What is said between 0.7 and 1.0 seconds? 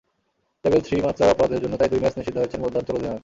three